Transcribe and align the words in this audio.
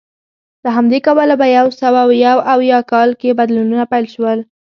له 0.63 0.69
همدې 0.77 0.99
کبله 1.07 1.33
په 1.41 1.47
یو 1.57 1.67
سوه 1.81 2.01
یو 2.27 2.37
اویا 2.53 2.79
کال 2.91 3.09
کې 3.19 3.37
بدلونونه 3.39 3.83
پیل 3.91 4.05
شول 4.13 4.39